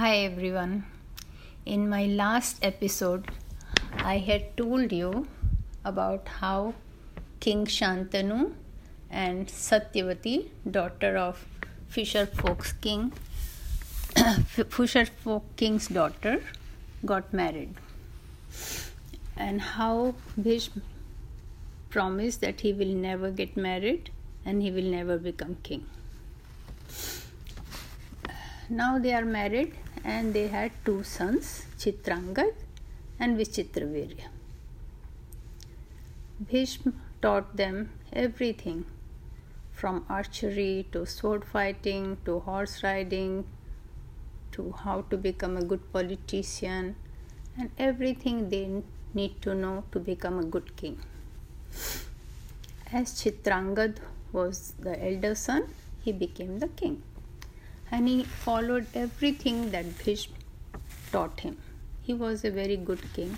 [0.00, 0.86] Hi everyone.
[1.66, 3.26] In my last episode,
[3.98, 5.26] I had told you
[5.84, 6.72] about how
[7.40, 8.54] King Shantanu
[9.10, 11.44] and Satyavati, daughter of
[11.88, 13.12] Fisher Folk's king,
[14.70, 16.42] Fisher Folk king's daughter,
[17.04, 17.74] got married,
[19.36, 20.80] and how Bhishma
[21.90, 24.10] promised that he will never get married
[24.46, 25.84] and he will never become king.
[28.70, 29.74] Now they are married
[30.04, 32.54] and they had two sons, Chitrangad
[33.18, 34.28] and Vichitravirya.
[36.40, 38.84] Bhishma taught them everything
[39.72, 43.44] from archery to sword fighting to horse riding
[44.52, 46.96] to how to become a good politician
[47.58, 48.82] and everything they
[49.14, 50.98] need to know to become a good king.
[52.92, 53.98] As Chitrangad
[54.32, 55.64] was the elder son,
[56.02, 57.02] he became the king
[57.90, 60.36] and he followed everything that Bhishma
[61.12, 61.56] taught him.
[62.02, 63.36] He was a very good king.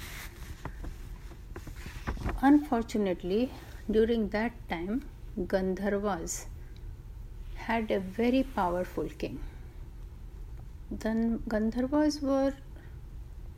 [2.41, 3.51] Unfortunately,
[3.91, 5.05] during that time,
[5.39, 6.47] Gandharvas
[7.55, 9.41] had a very powerful king.
[10.91, 12.55] The Gandharvas were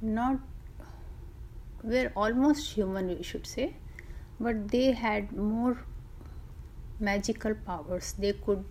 [0.00, 0.38] not
[1.82, 3.74] were almost human, we should say,
[4.40, 5.78] but they had more
[6.98, 8.14] magical powers.
[8.18, 8.64] They could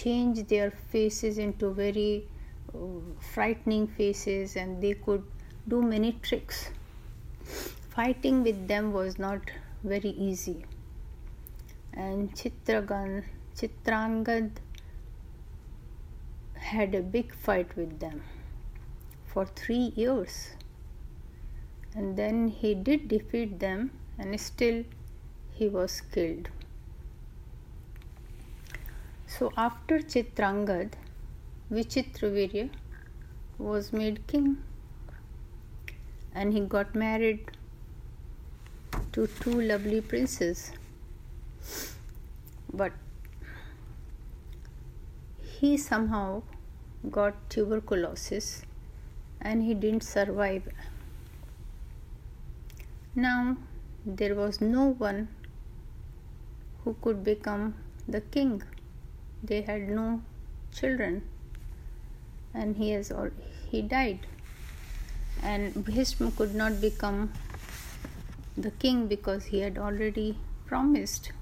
[0.00, 2.26] change their faces into very
[2.74, 2.78] uh,
[3.34, 5.24] frightening faces and they could
[5.66, 6.70] do many tricks.
[7.90, 9.40] Fighting with them was not
[9.82, 10.64] very easy.
[11.92, 13.24] And Chitragan,
[13.56, 14.50] Chitrangad
[16.54, 18.22] had a big fight with them
[19.26, 20.50] for three years.
[21.94, 24.84] And then he did defeat them, and still
[25.50, 26.48] he was killed.
[29.28, 30.94] So after Chitrangad,
[31.70, 32.70] Vichitravirya
[33.58, 34.56] was made king
[36.34, 37.50] and he got married
[39.12, 40.72] to two lovely princes.
[42.72, 42.92] But
[45.42, 46.42] he somehow
[47.10, 48.62] got tuberculosis
[49.42, 50.72] and he didn't survive.
[53.14, 53.58] Now
[54.06, 55.28] there was no one
[56.82, 57.74] who could become
[58.08, 58.62] the king
[59.42, 60.22] they had no
[60.72, 61.22] children.
[62.54, 63.30] And he has all
[63.70, 64.26] he died.
[65.42, 67.32] And Bhishma could not become
[68.56, 71.32] the king because he had already promised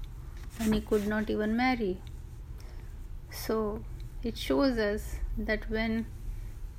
[0.59, 1.97] and he could not even marry.
[3.31, 3.83] So
[4.23, 6.05] it shows us that when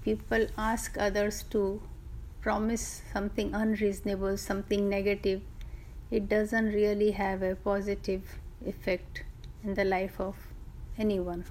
[0.04, 1.80] people ask others to
[2.40, 5.40] promise something unreasonable something negative
[6.10, 9.24] it doesn't really have a positive effect
[9.64, 10.47] in the life of
[10.98, 11.44] anyone.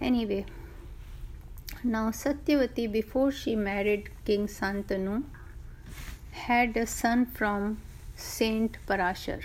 [0.00, 0.44] Anyway,
[1.84, 5.22] now Satyavati, before she married King Santanu,
[6.32, 7.78] had a son from
[8.16, 9.44] Saint Parashar.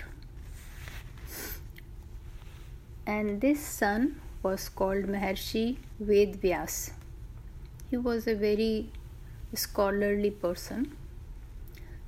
[3.06, 6.90] And this son was called Maharshi Vedvyas.
[7.90, 8.90] He was a very
[9.54, 10.96] scholarly person.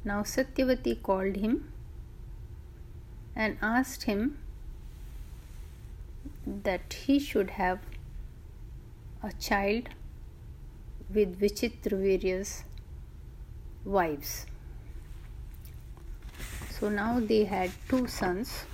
[0.04, 1.72] Now Satyavati called him
[3.34, 4.38] and asked him
[6.64, 7.80] that he should have
[9.22, 9.88] a child
[11.12, 12.64] with Vichitravirya's
[13.84, 14.46] wives.
[16.70, 18.64] So now they had two sons.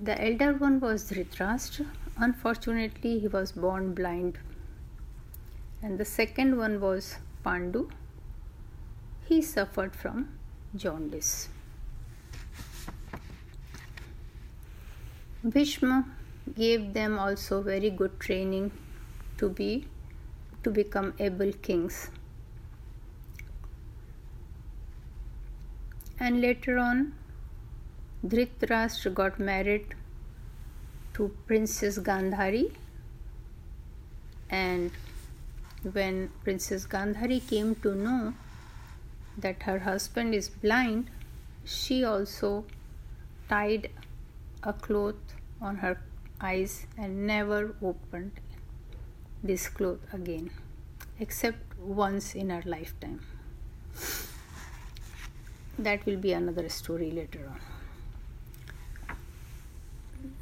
[0.00, 1.86] The elder one was Dhritarashtra.
[2.16, 4.38] Unfortunately, he was born blind.
[5.82, 7.90] And the second one was Pandu.
[9.24, 10.28] He suffered from
[10.76, 11.48] jaundice.
[15.44, 16.06] Bhishma
[16.54, 18.70] gave them also very good training
[19.38, 19.86] to be
[20.62, 22.10] to become able kings.
[26.20, 27.14] And later on,
[28.24, 29.96] Dhritarashtra got married
[31.14, 32.72] to Princess Gandhari.
[34.48, 34.92] And
[35.92, 38.34] when Princess Gandhari came to know
[39.36, 41.10] that her husband is blind,
[41.64, 42.64] she also
[43.48, 43.90] tied
[44.62, 45.16] a cloth
[45.62, 46.00] on her
[46.40, 48.32] eyes and never opened
[49.42, 50.50] this cloth again
[51.20, 53.20] except once in her lifetime.
[55.78, 57.60] That will be another story later on.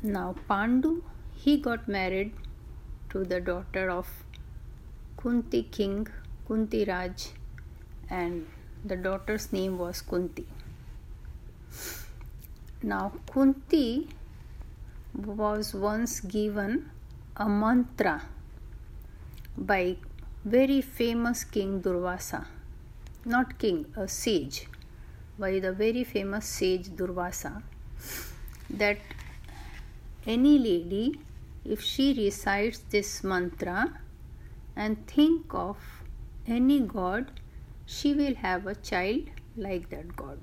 [0.03, 1.03] Now, Pandu
[1.35, 2.33] he got married
[3.11, 4.09] to the daughter of
[5.17, 6.07] Kunti king,
[6.47, 7.29] Kunti Raj,
[8.09, 8.47] and
[8.85, 10.47] the daughter's name was Kunti.
[12.83, 14.09] Now, Kunti
[15.27, 16.91] was once given
[17.37, 18.23] a mantra
[19.57, 19.97] by
[20.45, 22.47] very famous king Durvasa.
[23.25, 24.67] Not king, a sage.
[25.39, 27.63] By the very famous sage Durvasa.
[28.71, 28.99] That
[30.27, 31.21] any lady,
[31.65, 34.01] if she recites this mantra
[34.77, 35.77] and think of
[36.47, 37.31] any god,
[37.85, 39.23] she will have a child
[39.57, 40.39] like that god.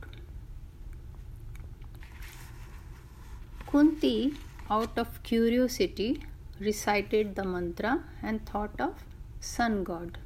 [3.72, 4.34] Kunti,
[4.70, 6.24] out of curiosity,
[6.60, 9.04] recited the mantra and thought of
[9.40, 10.18] sun god.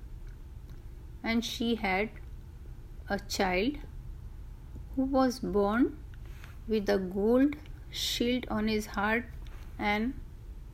[1.23, 2.09] And she had
[3.09, 3.77] a child
[4.95, 5.97] who was born
[6.67, 7.55] with a gold
[7.89, 9.25] shield on his heart
[9.77, 10.13] and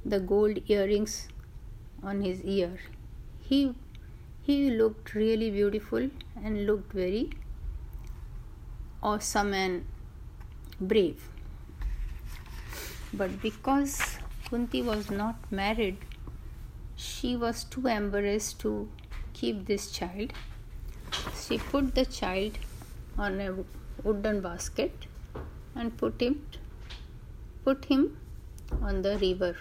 [0.06, 1.28] the gold earrings
[2.04, 2.80] on his ear.
[3.40, 3.76] He
[4.44, 6.10] he looked really beautiful
[6.44, 7.32] and looked very
[9.04, 9.86] awesome and
[10.80, 11.30] brave.
[13.18, 14.00] But because
[14.48, 15.98] Kunti was not married,
[16.96, 18.90] she was too embarrassed to
[19.34, 20.34] keep this child.
[21.36, 22.60] She put the child
[23.18, 23.56] on a
[24.04, 25.08] wooden basket
[25.74, 26.46] and put him
[27.64, 28.18] put him
[28.82, 29.56] on the river.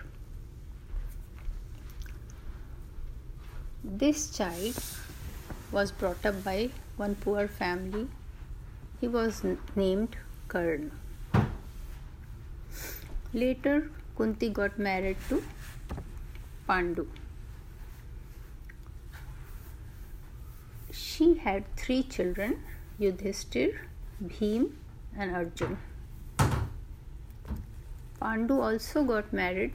[3.82, 4.84] This child
[5.72, 8.06] was brought up by one poor family.
[9.00, 9.42] He was
[9.74, 10.16] named
[10.48, 10.90] Karn.
[13.32, 15.42] Later, Kunti got married to
[16.68, 17.06] Pandu.
[20.90, 22.62] She had three children
[23.00, 23.76] Yudhishthir,
[24.24, 24.72] Bhim,
[25.16, 25.76] and Arjun.
[28.20, 29.72] Pandu also got married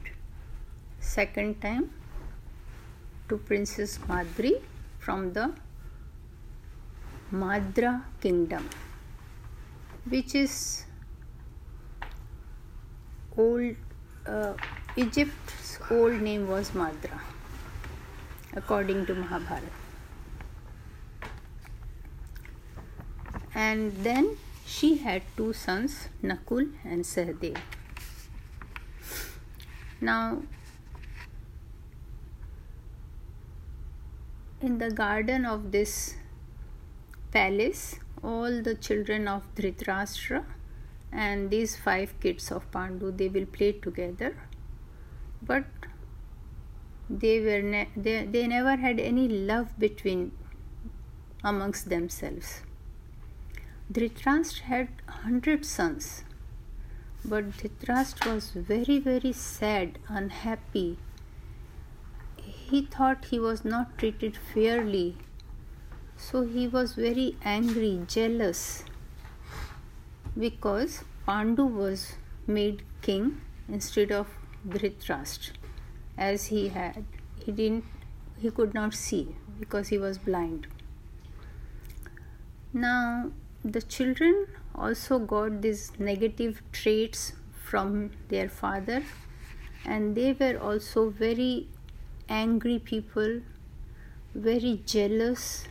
[0.98, 1.90] second time
[3.28, 4.54] to Princess Madri
[4.98, 5.52] from the
[7.32, 8.68] Madra kingdom,
[10.08, 10.84] which is
[13.36, 13.76] old
[14.26, 14.54] uh,
[14.96, 17.20] Egypt's old name was Madra,
[18.54, 19.66] according to Mahabharata.
[23.54, 24.36] And then
[24.66, 27.58] she had two sons, Nakul and Sahadev.
[30.00, 30.42] Now,
[34.60, 36.16] in the garden of this
[37.30, 40.44] palace, all the children of Dhritarashtra
[41.12, 44.34] and these five kids of Pandu they will play together,
[45.42, 45.64] but
[47.10, 50.32] they were ne- they, they never had any love between
[51.44, 52.62] amongst themselves.
[53.92, 56.24] Dhritarashtra had hundred sons,
[57.24, 60.98] but Dhritarashtra was very, very sad, unhappy.
[62.36, 65.18] He thought he was not treated fairly,
[66.16, 68.84] so he was very angry, jealous,
[70.38, 72.14] because Pandu was
[72.46, 74.28] made king instead of
[74.68, 75.52] Dhritarashtra,
[76.16, 77.04] as he had
[77.44, 77.84] he didn't
[78.38, 80.66] he could not see because he was blind.
[82.72, 83.30] Now
[83.64, 87.32] the children also got these negative traits
[87.64, 89.02] from their father
[89.84, 91.68] and they were also very
[92.28, 93.40] angry people
[94.34, 95.68] very jealous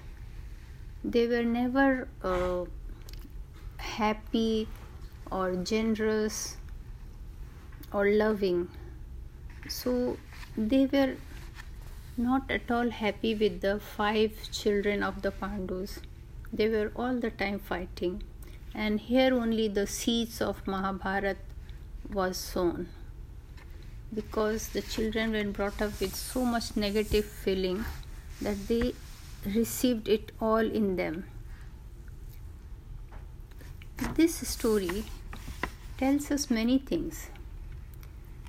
[1.03, 2.63] they were never uh,
[3.97, 4.67] happy
[5.31, 6.57] or generous
[7.91, 8.69] or loving.
[9.67, 10.17] So
[10.57, 11.15] they were
[12.17, 15.99] not at all happy with the five children of the pandus.
[16.53, 18.23] They were all the time fighting,
[18.73, 21.37] and here only the seeds of Mahabharat
[22.13, 22.89] was sown.
[24.13, 27.85] Because the children were brought up with so much negative feeling
[28.41, 28.93] that they
[29.45, 31.23] received it all in them.
[34.15, 35.05] This story
[35.97, 37.29] tells us many things.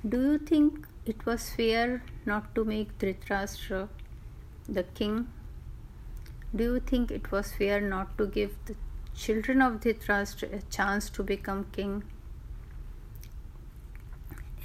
[0.08, 3.88] Do you think it was fair not to make Dhritarashtra
[4.68, 5.28] the king
[6.54, 8.74] do you think it was fair not to give the
[9.14, 12.04] children of Dhritarashtra a chance to become king?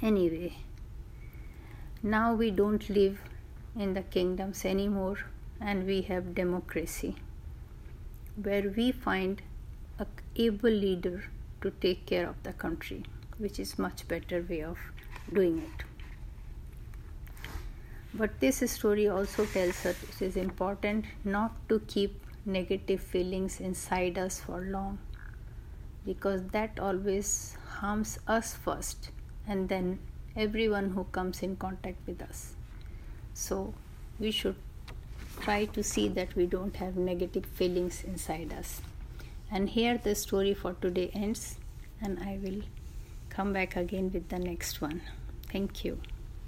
[0.02, 0.58] Anyway,
[2.02, 3.20] now we don't live
[3.74, 5.16] in the kingdoms anymore
[5.62, 7.16] and we have democracy
[8.36, 9.40] where we find
[9.98, 11.24] a able leader
[11.60, 13.02] to take care of the country
[13.38, 14.78] which is much better way of
[15.32, 15.84] doing it
[18.14, 24.18] but this story also tells us it is important not to keep negative feelings inside
[24.18, 24.98] us for long
[26.06, 29.10] because that always harms us first
[29.46, 29.98] and then
[30.36, 32.54] everyone who comes in contact with us.
[33.34, 33.74] So
[34.18, 34.56] we should
[35.40, 38.80] try to see that we don't have negative feelings inside us.
[39.50, 41.58] And here the story for today ends,
[42.02, 42.62] and I will
[43.30, 45.00] come back again with the next one.
[45.50, 45.98] Thank you.